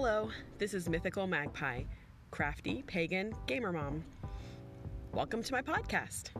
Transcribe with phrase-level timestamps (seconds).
[0.00, 1.82] Hello, this is Mythical Magpie,
[2.30, 4.04] crafty pagan gamer mom.
[5.12, 6.30] Welcome to my podcast.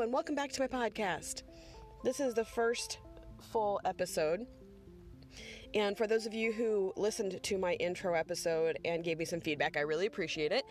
[0.00, 1.42] And welcome back to my podcast.
[2.04, 2.98] This is the first
[3.50, 4.46] full episode.
[5.74, 9.40] And for those of you who listened to my intro episode and gave me some
[9.40, 10.62] feedback, I really appreciate it.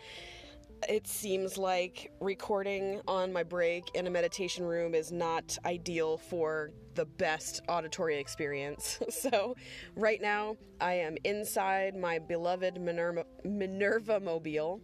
[0.88, 6.70] It seems like recording on my break in a meditation room is not ideal for
[6.94, 8.98] the best auditory experience.
[9.10, 9.56] so,
[9.94, 14.80] right now, I am inside my beloved Minerva, Minerva mobile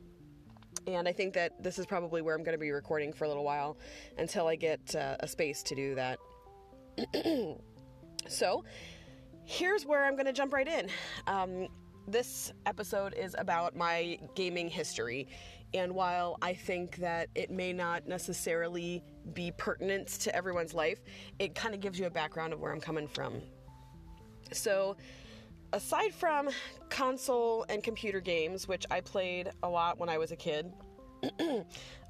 [0.87, 3.29] and I think that this is probably where I'm going to be recording for a
[3.29, 3.77] little while
[4.19, 6.19] until I get uh, a space to do that.
[8.29, 8.65] so,
[9.45, 10.89] here's where I'm going to jump right in.
[11.27, 11.69] Um,
[12.07, 15.29] this episode is about my gaming history,
[15.73, 21.01] and while I think that it may not necessarily be pertinent to everyone's life,
[21.39, 23.41] it kind of gives you a background of where I'm coming from.
[24.53, 24.97] So,
[25.75, 26.49] aside from
[26.89, 30.73] console and computer games, which I played a lot when I was a kid,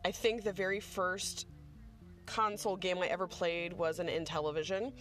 [0.05, 1.47] I think the very first
[2.27, 4.93] console game I ever played was an Intellivision.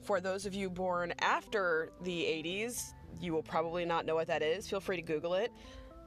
[0.00, 4.42] For those of you born after the 80s, you will probably not know what that
[4.42, 4.68] is.
[4.68, 5.50] Feel free to Google it.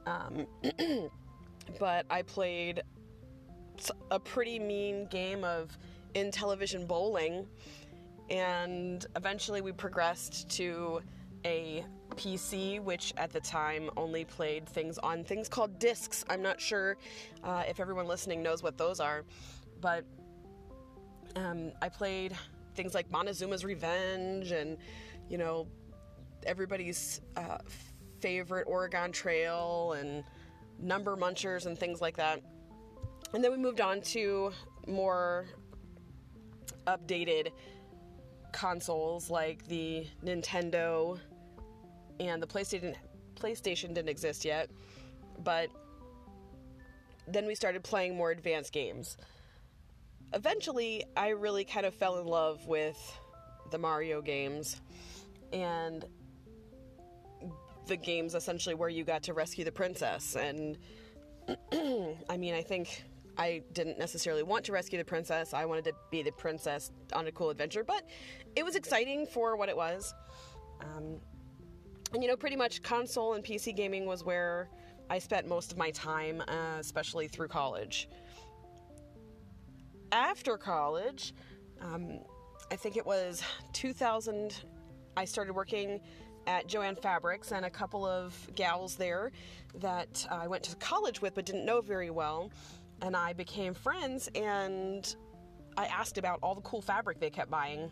[0.06, 0.48] Um,
[1.80, 2.84] but I played
[4.12, 5.78] a pretty mean game of
[6.16, 7.46] Intellivision bowling,
[8.30, 11.02] and eventually we progressed to
[11.46, 11.84] a
[12.18, 16.26] PC, which at the time only played things on things called discs.
[16.30, 16.98] I'm not sure
[17.44, 19.24] uh, if everyone listening knows what those are,
[19.80, 20.04] but
[21.36, 22.36] um, I played
[22.76, 24.78] things like Montezuma's Revenge and,
[25.30, 25.68] you know,
[26.46, 27.58] everybody's uh,
[28.20, 30.24] favorite Oregon Trail and
[30.80, 32.42] Number Munchers and things like that.
[33.34, 34.52] And then we moved on to
[34.88, 35.46] more
[36.86, 37.52] updated
[38.54, 41.20] consoles like the Nintendo
[42.20, 42.96] and the PlayStation
[43.36, 44.70] PlayStation didn't exist yet,
[45.44, 45.70] but
[47.28, 49.18] then we started playing more advanced games.
[50.34, 52.98] Eventually, I really kind of fell in love with
[53.72, 54.82] the Mario games
[55.54, 56.06] and
[57.86, 60.78] the games essentially where you got to rescue the princess and
[62.30, 63.04] I mean, I think
[63.38, 65.54] I didn't necessarily want to rescue the princess.
[65.54, 68.04] I wanted to be the princess on a cool adventure, but
[68.56, 70.14] it was exciting for what it was.
[70.82, 71.22] Um,
[72.14, 74.70] and you know, pretty much console and PC gaming was where
[75.10, 78.10] I spent most of my time, uh, especially through college.
[80.12, 81.34] After college,
[81.82, 82.20] um,
[82.72, 84.64] I think it was 2000,
[85.16, 86.00] I started working
[86.46, 89.32] at Jo-Ann Fabrics and a couple of gals there
[89.76, 92.52] that I went to college with but didn't know very well.
[93.02, 95.14] And I became friends and
[95.78, 97.92] I asked about all the cool fabric they kept buying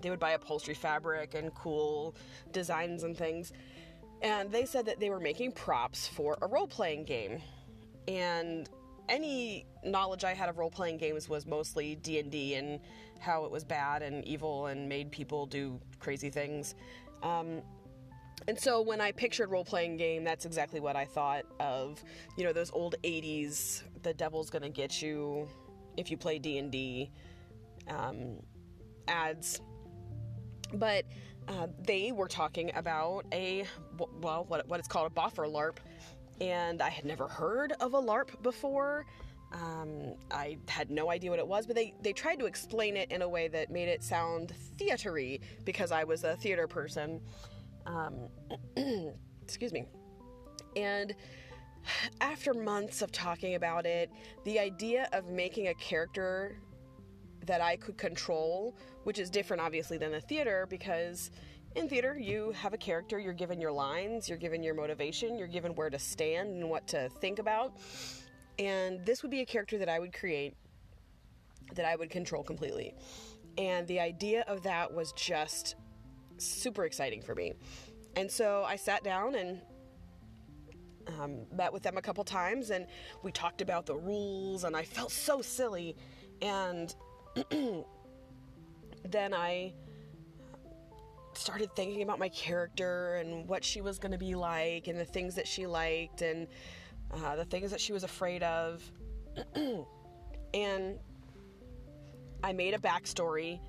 [0.00, 2.14] they would buy upholstery fabric and cool
[2.52, 3.52] designs and things.
[4.22, 7.40] And they said that they were making props for a role playing game.
[8.06, 8.68] And
[9.08, 12.80] any knowledge I had of role playing games was mostly D and
[13.18, 16.74] how it was bad and evil and made people do crazy things.
[17.22, 17.62] Um,
[18.48, 22.02] and so when I pictured role playing game, that's exactly what I thought of.
[22.36, 25.46] You know, those old '80s, the devil's gonna get you
[25.96, 27.10] if you play D and D
[27.88, 28.36] um,
[29.08, 29.60] ads
[30.74, 31.04] but
[31.48, 33.64] uh, they were talking about a
[34.20, 35.76] well what, what it's called a boffer larp.
[36.40, 39.06] And i had never heard of a larp before.
[39.52, 43.10] Um, i had no idea what it was but they, they tried to explain it
[43.10, 47.20] in a way that made it sound theatery because i was a theater person.
[47.86, 48.28] Um,
[49.42, 49.86] excuse me.
[50.76, 51.14] And
[52.20, 54.10] after months of talking about it
[54.44, 56.60] the idea of making a character
[57.50, 61.32] that I could control, which is different obviously than the theater because
[61.74, 65.48] in theater you have a character, you're given your lines, you're given your motivation, you're
[65.48, 67.76] given where to stand and what to think about.
[68.60, 70.54] And this would be a character that I would create
[71.74, 72.94] that I would control completely.
[73.58, 75.74] And the idea of that was just
[76.38, 77.54] super exciting for me.
[78.14, 79.60] And so I sat down and
[81.18, 82.86] um, met with them a couple times and
[83.24, 85.96] we talked about the rules, and I felt so silly.
[86.42, 86.94] And
[87.50, 89.72] then I
[91.34, 95.04] started thinking about my character and what she was going to be like and the
[95.04, 96.46] things that she liked and
[97.12, 98.82] uh, the things that she was afraid of.
[100.54, 100.98] and
[102.42, 103.60] I made a backstory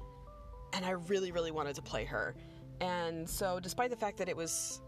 [0.74, 2.36] and I really, really wanted to play her.
[2.80, 4.82] And so, despite the fact that it was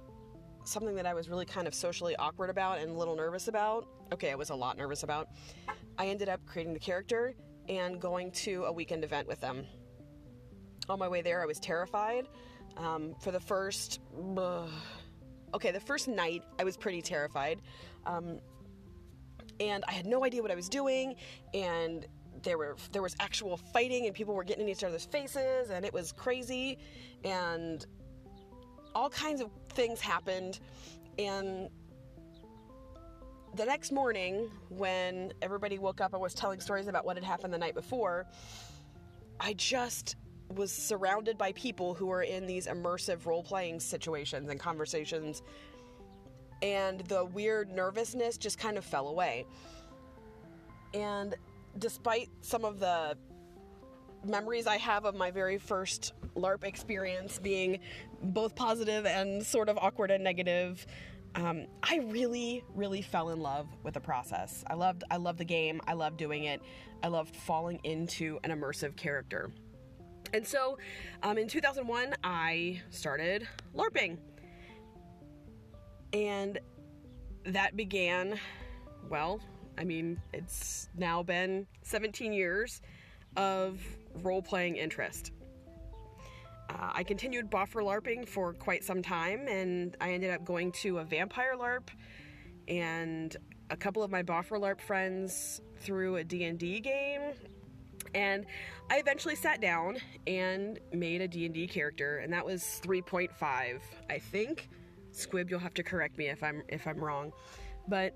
[0.66, 3.88] something that I was really kind of socially awkward about and a little nervous about,
[4.12, 5.28] okay, I was a lot nervous about,
[5.98, 7.36] I ended up creating the character
[7.70, 9.66] and going to a weekend event with them.
[10.90, 12.28] On my way there, I was terrified.
[12.78, 14.00] Um, for the first,
[15.54, 17.62] okay, the first night, I was pretty terrified.
[18.06, 18.40] Um,
[19.60, 21.16] and I had no idea what I was doing,
[21.54, 22.06] and
[22.42, 25.86] there were there was actual fighting, and people were getting in each other's faces, and
[25.86, 26.80] it was crazy,
[27.24, 27.86] and
[28.96, 30.60] all kinds of things happened,
[31.18, 31.70] and
[33.56, 37.54] the next morning, when everybody woke up and was telling stories about what had happened
[37.54, 38.26] the night before,
[39.40, 40.16] I just
[40.56, 45.44] was surrounded by people who were in these immersive role playing situations and conversations,
[46.62, 49.46] and the weird nervousness just kind of fell away.
[50.94, 51.36] And
[51.78, 53.18] despite some of the
[54.26, 57.80] memories I have of my very first LARP experience being
[58.22, 60.86] both positive and sort of awkward and negative,
[61.36, 64.64] um, I really, really fell in love with the process.
[64.68, 65.82] I loved, I loved the game.
[65.88, 66.62] I loved doing it.
[67.02, 69.52] I loved falling into an immersive character.
[70.34, 70.78] And so,
[71.22, 74.18] um, in 2001, I started LARPing,
[76.12, 76.60] and
[77.46, 78.40] that began.
[79.10, 79.42] Well,
[79.78, 82.82] I mean, it's now been 17 years
[83.36, 83.80] of
[84.24, 85.32] role playing interest.
[86.70, 91.00] Uh, I continued Boffer LARPing for quite some time, and I ended up going to
[91.00, 91.90] a vampire LARP,
[92.68, 93.36] and
[93.70, 97.22] a couple of my Boffer LARP friends threw a D&D game,
[98.16, 98.46] and
[98.90, 104.70] I eventually sat down and made a D&D character, and that was 3.5, I think.
[105.12, 107.32] Squib, you'll have to correct me if I'm if I'm wrong,
[107.88, 108.16] but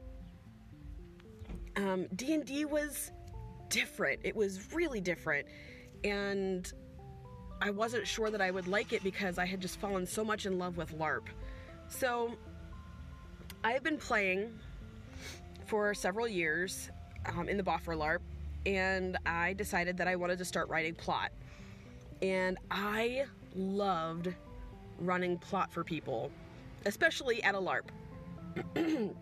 [1.76, 3.12] um, D&D was
[3.70, 4.22] different.
[4.24, 5.48] It was really different,
[6.04, 6.72] and
[7.62, 10.46] I wasn't sure that I would like it because I had just fallen so much
[10.46, 11.24] in love with LARP.
[11.90, 12.34] So
[13.64, 14.58] I've been playing
[15.66, 16.90] for several years
[17.26, 18.20] um, in the Boffer LARP,
[18.66, 21.32] and I decided that I wanted to start writing plot.
[22.22, 23.26] And I
[23.56, 24.34] loved
[25.00, 26.32] running plot for people,
[26.86, 27.90] especially at a LARP,
[28.76, 29.16] and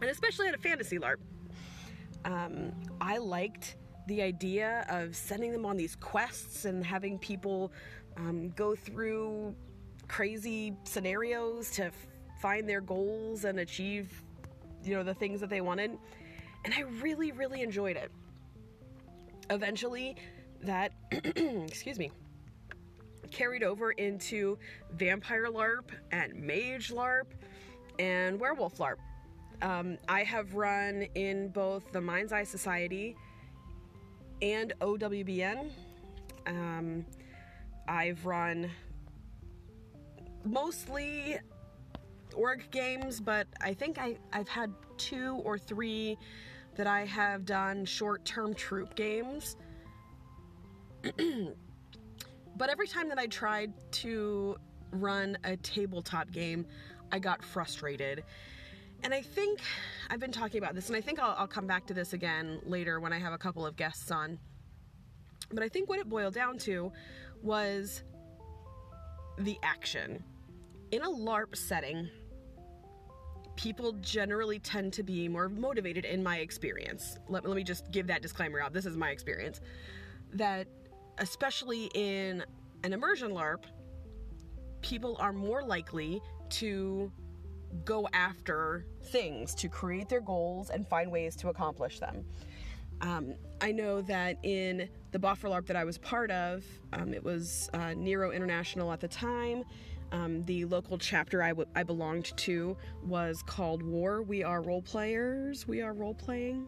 [0.00, 1.18] especially at a fantasy LARP.
[2.24, 7.72] Um, I liked the idea of sending them on these quests and having people
[8.16, 9.54] um, go through
[10.08, 12.06] crazy scenarios to f-
[12.40, 14.22] find their goals and achieve,
[14.84, 15.96] you know, the things that they wanted.
[16.64, 18.10] And I really, really enjoyed it.
[19.50, 20.16] Eventually,
[20.62, 22.10] that, excuse me,
[23.30, 24.58] carried over into
[24.92, 27.26] Vampire LARP and Mage LARP
[27.98, 28.96] and Werewolf LARP.
[29.62, 33.16] Um, I have run in both the Mind's Eye Society
[34.42, 35.70] and OWBN.
[36.46, 37.06] Um,
[37.88, 38.68] I've run
[40.44, 41.38] mostly
[42.34, 46.18] org games, but I think I, I've had two or three
[46.74, 49.56] that I have done short term troupe games.
[52.56, 54.56] but every time that I tried to
[54.90, 56.66] run a tabletop game,
[57.12, 58.24] I got frustrated.
[59.02, 59.60] And I think
[60.10, 62.60] I've been talking about this, and I think I'll, I'll come back to this again
[62.64, 64.38] later when I have a couple of guests on.
[65.50, 66.92] But I think what it boiled down to
[67.42, 68.04] was
[69.38, 70.22] the action.
[70.92, 72.08] In a LARP setting,
[73.56, 77.18] people generally tend to be more motivated, in my experience.
[77.28, 78.72] Let, let me just give that disclaimer out.
[78.72, 79.60] This is my experience.
[80.32, 80.68] That,
[81.18, 82.44] especially in
[82.84, 83.64] an immersion LARP,
[84.80, 87.10] people are more likely to
[87.84, 92.24] go after things to create their goals and find ways to accomplish them.
[93.00, 97.22] Um, I know that in the Boffer LARP that I was part of, um, it
[97.22, 99.64] was uh, Nero International at the time.
[100.12, 104.22] Um, the local chapter I, w- I belonged to was called War.
[104.22, 105.66] We are role players.
[105.66, 106.66] We are role playing.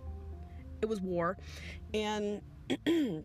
[0.81, 1.37] It was War,
[1.93, 2.41] and
[2.87, 3.25] and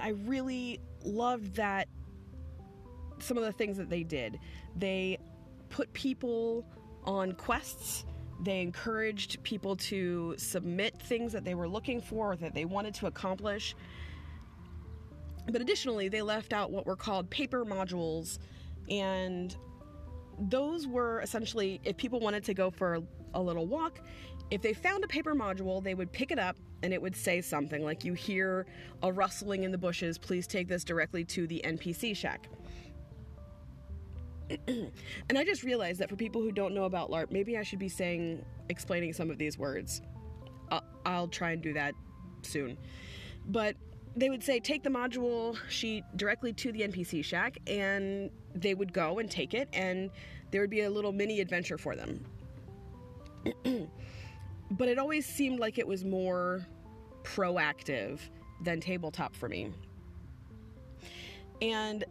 [0.00, 1.88] I really loved that.
[3.18, 4.38] Some of the things that they did,
[4.74, 5.18] they
[5.70, 6.66] put people
[7.04, 8.04] on quests.
[8.42, 12.94] They encouraged people to submit things that they were looking for or that they wanted
[12.94, 13.74] to accomplish.
[15.50, 18.38] But additionally, they left out what were called paper modules,
[18.88, 19.56] and
[20.38, 23.02] those were essentially if people wanted to go for
[23.34, 24.00] a little walk,
[24.50, 27.40] if they found a paper module, they would pick it up and it would say
[27.40, 28.66] something like, You hear
[29.02, 32.48] a rustling in the bushes, please take this directly to the NPC shack.
[34.66, 37.78] and I just realized that for people who don't know about LARP, maybe I should
[37.78, 40.02] be saying, explaining some of these words.
[40.70, 41.94] I'll, I'll try and do that
[42.42, 42.76] soon.
[43.46, 43.76] But
[44.16, 48.92] they would say, take the module sheet directly to the NPC shack, and they would
[48.92, 50.10] go and take it, and
[50.50, 52.24] there would be a little mini adventure for them.
[54.72, 56.66] but it always seemed like it was more
[57.22, 58.18] proactive
[58.62, 59.70] than tabletop for me.
[61.62, 62.04] And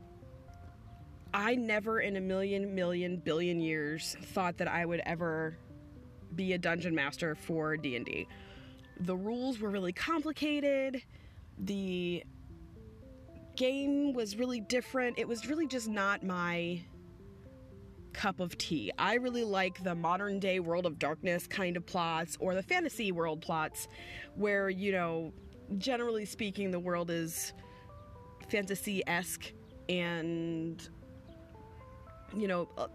[1.39, 5.57] I never in a million, million, billion years thought that I would ever
[6.35, 8.27] be a dungeon master for D&D.
[8.99, 11.01] The rules were really complicated.
[11.57, 12.25] The
[13.55, 15.17] game was really different.
[15.17, 16.81] It was really just not my
[18.11, 18.91] cup of tea.
[18.99, 23.13] I really like the modern day World of Darkness kind of plots or the fantasy
[23.13, 23.87] world plots
[24.35, 25.31] where, you know,
[25.77, 27.53] generally speaking, the world is
[28.49, 29.53] fantasy esque
[29.87, 30.89] and,
[32.35, 32.87] you know, uh,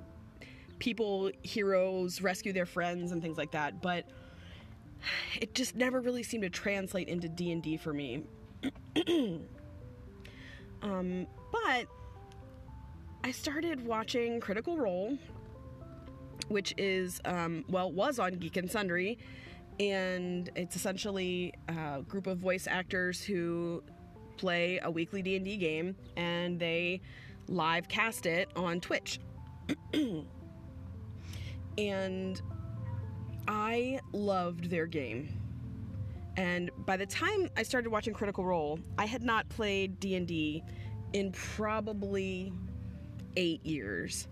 [0.79, 3.81] people, heroes rescue their friends and things like that.
[3.81, 4.07] But
[5.41, 8.25] it just never really seemed to translate into D&D for me.
[10.83, 11.87] um, but
[13.23, 15.17] I started watching Critical Role,
[16.49, 19.19] which is, um, well, was on Geek and Sundry,
[19.81, 23.83] and it's essentially a group of voice actors who
[24.37, 27.01] play a weekly D&D game, and they
[27.49, 29.21] live cast it on Twitch.
[31.79, 32.43] and
[33.49, 35.41] I loved their game.
[36.37, 40.63] And by the time I started watching Critical Role, I had not played D&D
[41.13, 42.53] in probably
[43.37, 44.27] eight years.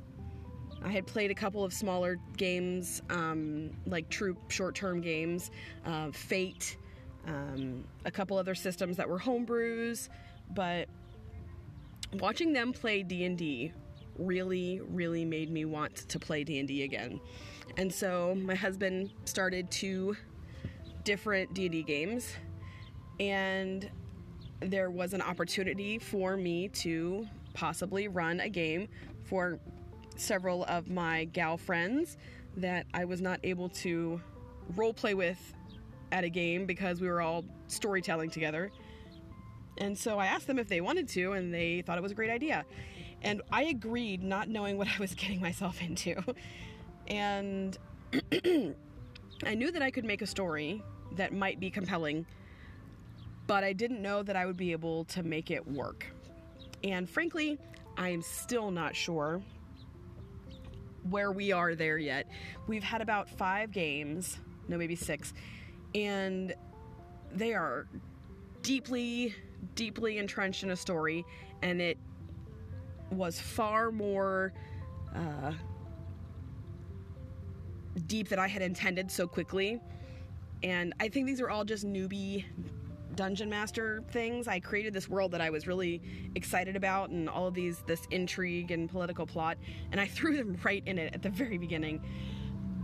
[0.84, 5.52] I had played a couple of smaller games, um, like troupe short-term games,
[5.86, 6.76] uh, Fate,
[7.26, 10.08] um, a couple other systems that were homebrews,
[10.54, 10.88] but
[12.14, 13.72] watching them play D&D
[14.18, 17.20] really, really made me want to play D&D again.
[17.76, 20.16] And so my husband started two
[21.04, 22.34] different D&D games,
[23.18, 23.90] and
[24.60, 28.88] there was an opportunity for me to possibly run a game
[29.24, 29.58] for
[30.16, 32.16] several of my gal friends
[32.56, 34.20] that I was not able to
[34.76, 35.54] role play with
[36.12, 38.70] at a game because we were all storytelling together.
[39.78, 42.14] And so I asked them if they wanted to, and they thought it was a
[42.14, 42.64] great idea.
[43.22, 46.22] And I agreed, not knowing what I was getting myself into.
[47.06, 47.76] And
[49.44, 50.82] I knew that I could make a story
[51.16, 52.26] that might be compelling,
[53.46, 56.06] but I didn't know that I would be able to make it work.
[56.84, 57.58] And frankly,
[57.96, 59.42] I am still not sure
[61.08, 62.28] where we are there yet.
[62.66, 64.38] We've had about five games,
[64.68, 65.32] no, maybe six,
[65.94, 66.54] and
[67.34, 67.86] they are
[68.62, 69.34] deeply,
[69.74, 71.24] deeply entrenched in a story,
[71.62, 71.98] and it
[73.10, 74.52] was far more
[75.14, 75.52] uh,
[78.06, 79.80] deep than I had intended so quickly.
[80.62, 82.44] And I think these are all just newbie
[83.14, 84.48] dungeon master things.
[84.48, 86.00] I created this world that I was really
[86.34, 89.58] excited about and all of these this intrigue and political plot
[89.90, 92.00] and I threw them right in it at the very beginning.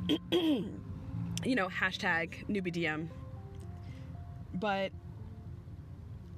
[0.32, 3.08] you know, hashtag newbie DM.
[4.54, 4.90] But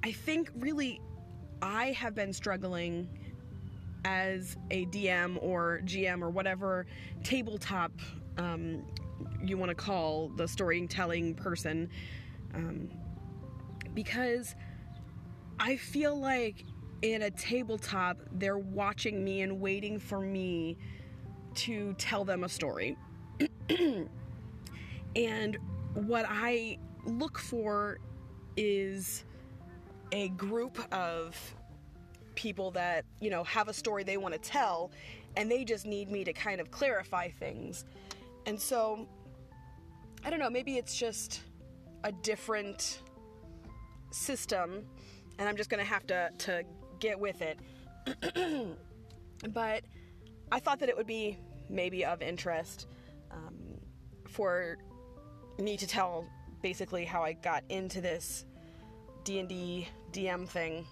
[0.03, 0.99] I think really
[1.61, 3.07] I have been struggling
[4.03, 6.87] as a DM or GM or whatever
[7.23, 7.91] tabletop
[8.37, 8.83] um,
[9.43, 11.89] you want to call the storytelling person.
[12.53, 12.89] Um,
[13.93, 14.55] because
[15.59, 16.65] I feel like
[17.01, 20.77] in a tabletop, they're watching me and waiting for me
[21.55, 22.97] to tell them a story.
[25.15, 25.57] and
[25.93, 27.99] what I look for
[28.55, 29.25] is
[30.11, 31.37] a group of
[32.35, 34.91] people that, you know, have a story they want to tell
[35.37, 37.85] and they just need me to kind of clarify things.
[38.45, 39.07] And so,
[40.23, 41.41] I don't know, maybe it's just
[42.03, 43.01] a different
[44.11, 44.85] system,
[45.39, 46.63] and I'm just gonna have to to
[46.99, 47.59] get with it.
[49.53, 49.83] but
[50.51, 51.37] I thought that it would be
[51.69, 52.87] maybe of interest
[53.31, 53.55] um,
[54.27, 54.77] for
[55.57, 56.25] me to tell
[56.61, 58.45] basically how I got into this
[59.23, 60.85] D&D DM thing.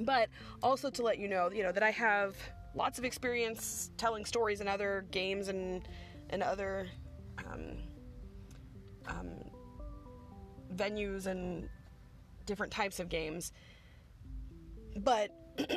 [0.00, 0.28] But
[0.62, 2.36] also to let you know, you know that I have
[2.74, 5.86] lots of experience telling stories in other games and
[6.30, 6.88] and other
[7.46, 7.76] um,
[9.06, 9.28] um,
[10.74, 11.68] venues and
[12.46, 13.52] different types of games.
[14.96, 15.30] But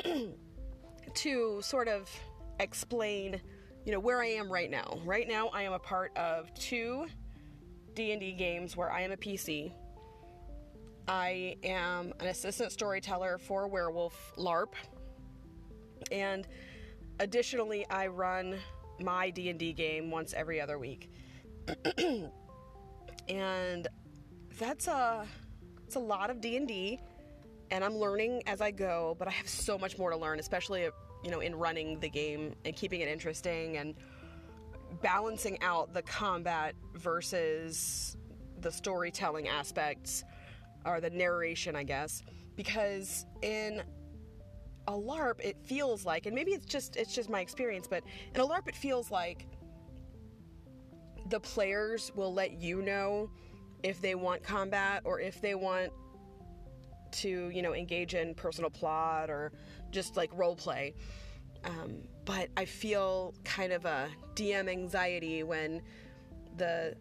[1.14, 2.10] to sort of
[2.60, 3.40] explain,
[3.84, 4.98] you know, where I am right now.
[5.04, 7.06] Right now I am a part of two
[7.94, 9.72] D&D games where I am a PC.
[11.08, 14.74] I am an assistant storyteller for Werewolf LARP.
[16.12, 16.46] And
[17.18, 18.58] additionally, I run
[19.00, 21.10] my D&D game once every other week.
[23.28, 23.88] and
[24.58, 25.26] that's a
[25.84, 26.98] it's a lot of D&D
[27.70, 30.88] and I'm learning as I go, but I have so much more to learn, especially
[31.24, 33.94] you know in running the game and keeping it interesting and
[35.02, 38.16] balancing out the combat versus
[38.60, 40.24] the storytelling aspects
[40.84, 42.22] or the narration, I guess,
[42.56, 43.82] because in
[44.86, 48.02] a LARP it feels like, and maybe it's just it's just my experience, but
[48.34, 49.46] in a LARP it feels like
[51.28, 53.30] the players will let you know
[53.82, 55.92] if they want combat or if they want
[57.10, 59.52] to, you know, engage in personal plot or
[59.90, 60.94] just like role play.
[61.64, 65.82] Um, but I feel kind of a DM anxiety when
[66.56, 66.94] the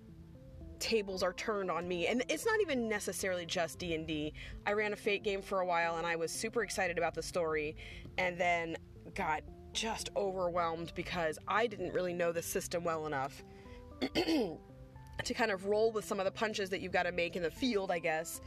[0.80, 2.08] tables are turned on me.
[2.08, 4.34] And it's not even necessarily just d&d
[4.66, 7.22] i ran a fate game for a while and i was super excited about the
[7.22, 7.76] story
[8.18, 8.76] and then
[9.16, 9.42] got
[9.74, 13.44] just overwhelmed because i didn't really know the system well enough
[14.16, 17.44] to kind of roll with some of the punches that you've got to make in
[17.44, 18.42] the field i guess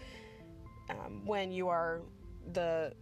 [0.90, 2.00] um, when you are
[2.52, 2.92] the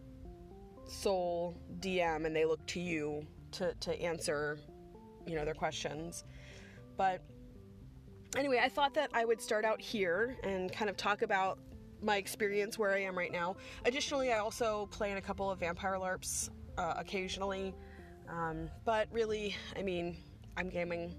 [0.86, 4.58] sole dm and they look to you to, to answer
[5.28, 6.24] you know their questions.
[6.96, 7.20] But
[8.36, 11.58] anyway i thought that i would start out here and kind of talk about
[12.02, 13.56] my experience where i am right now.
[13.84, 17.74] Additionally i also play in a couple of vampire larps uh, occasionally.
[18.28, 20.16] Um, but really i mean
[20.56, 21.14] i'm gaming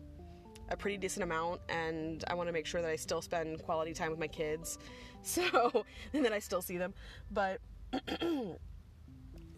[0.70, 3.94] a pretty decent amount and i want to make sure that i still spend quality
[3.94, 4.78] time with my kids.
[5.22, 6.94] So and that i still see them.
[7.30, 7.60] But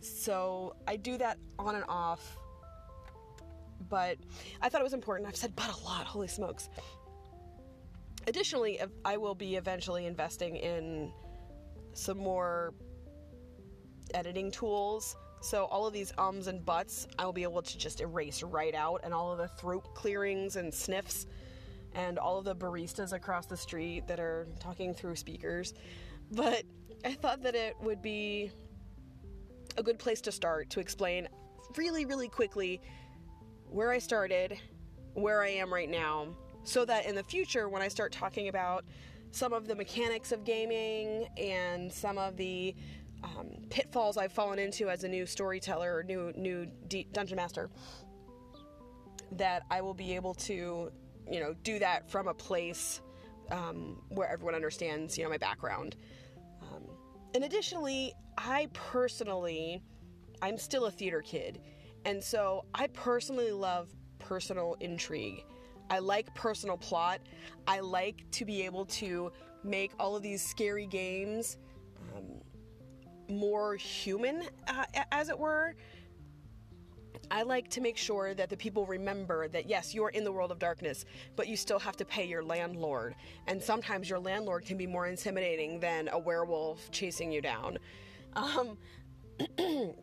[0.02, 2.36] so i do that on and off.
[3.88, 4.18] But
[4.60, 5.28] I thought it was important.
[5.28, 6.70] I've said but a lot, holy smokes.
[8.28, 11.12] Additionally, I will be eventually investing in
[11.94, 12.74] some more
[14.14, 15.16] editing tools.
[15.42, 19.02] So all of these ums and buts, I'll be able to just erase right out,
[19.04, 21.26] and all of the throat clearings and sniffs,
[21.96, 25.74] and all of the baristas across the street that are talking through speakers.
[26.32, 26.64] But
[27.04, 28.52] I thought that it would be
[29.78, 31.28] a good place to start to explain
[31.76, 32.82] really, really quickly
[33.68, 34.60] where I started,
[35.14, 36.28] where I am right now,
[36.64, 38.86] so that in the future, when I start talking about
[39.32, 42.76] some of the mechanics of gaming and some of the
[43.24, 47.70] um, pitfalls I've fallen into as a new storyteller or new new D- dungeon master,
[49.34, 50.92] that I will be able to,
[51.30, 53.02] you know, do that from a place
[53.52, 55.96] um, where everyone understands, you know, my background.
[56.62, 56.84] Um,
[57.34, 59.84] and additionally, I personally,
[60.42, 61.62] I'm still a theater kid.
[62.06, 65.44] And so I personally love personal intrigue.
[65.92, 67.20] I like personal plot.
[67.68, 69.32] I like to be able to
[69.64, 71.58] make all of these scary games
[72.16, 72.42] um,
[73.28, 75.76] more human, uh, as it were.
[77.30, 80.52] I like to make sure that the people remember that yes, you're in the world
[80.52, 81.04] of darkness,
[81.36, 83.16] but you still have to pay your landlord.
[83.48, 87.78] And sometimes your landlord can be more intimidating than a werewolf chasing you down.
[88.34, 88.78] Um,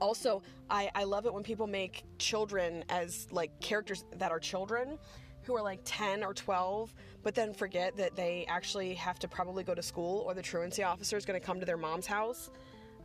[0.00, 4.98] also I, I love it when people make children as like characters that are children
[5.44, 9.62] who are like 10 or 12 but then forget that they actually have to probably
[9.62, 12.50] go to school or the truancy officer is going to come to their mom's house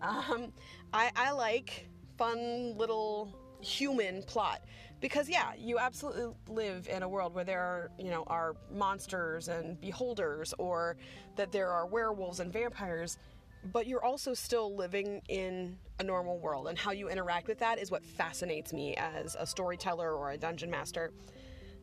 [0.01, 0.51] um,
[0.93, 4.61] I, I like fun little human plot
[5.01, 9.47] because yeah you absolutely live in a world where there are you know are monsters
[9.47, 10.97] and beholders or
[11.35, 13.17] that there are werewolves and vampires
[13.71, 17.79] but you're also still living in a normal world, and how you interact with that
[17.79, 21.11] is what fascinates me as a storyteller or a dungeon master.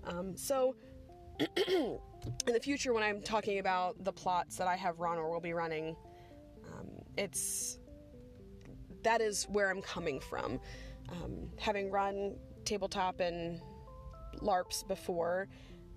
[0.06, 0.76] Um, so,
[1.66, 1.98] in
[2.46, 5.52] the future, when I'm talking about the plots that I have run or will be
[5.52, 5.96] running,
[6.72, 7.78] um, it's
[9.02, 10.60] that is where I'm coming from.
[11.10, 13.60] Um, having run tabletop and
[14.40, 15.48] LARPs before,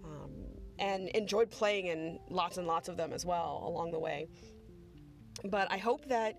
[0.04, 0.32] um,
[0.80, 4.28] and enjoyed playing in lots and lots of them as well along the way.
[5.46, 6.36] But I hope that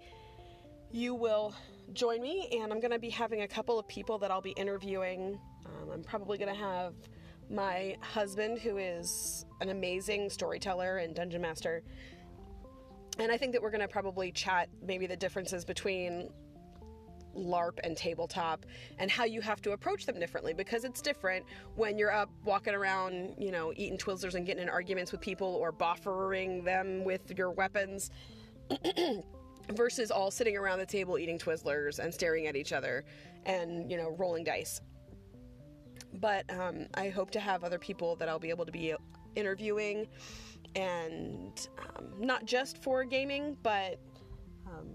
[0.91, 1.55] you will
[1.93, 4.51] join me, and I'm going to be having a couple of people that I'll be
[4.53, 5.39] interviewing.
[5.67, 6.95] Um, I'm probably going to have
[7.51, 11.83] my husband, who is an amazing storyteller and dungeon master.
[13.19, 16.31] And I think that we're going to probably chat maybe the differences between
[17.37, 18.67] LARP and tabletop
[18.99, 21.45] and how you have to approach them differently because it's different
[21.77, 25.49] when you're up walking around, you know, eating Twizzlers and getting in arguments with people
[25.49, 28.11] or boffering them with your weapons
[29.73, 33.05] versus all sitting around the table eating Twizzlers and staring at each other
[33.47, 34.81] and, you know, rolling dice.
[36.15, 38.95] But um, I hope to have other people that I'll be able to be
[39.35, 40.07] interviewing
[40.75, 43.99] and um, not just for gaming, but
[44.67, 44.89] um,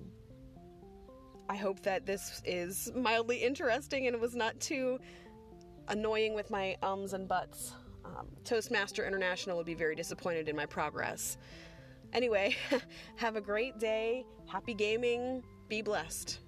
[1.50, 5.00] I hope that this is mildly interesting and it was not too
[5.90, 7.74] annoying with my ums and buts.
[8.06, 11.38] Um, Toastmaster International would be very disappointed in my progress.
[12.12, 12.56] Anyway,
[13.16, 14.26] have a great day.
[14.48, 15.44] Happy gaming.
[15.68, 16.40] Be blessed.